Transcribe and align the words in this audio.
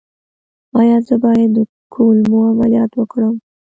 ایا 0.79 0.97
زه 1.07 1.15
باید 1.23 1.49
د 1.55 1.59
کولمو 1.93 2.39
عملیات 2.51 2.91
وکړم؟ 2.95 3.35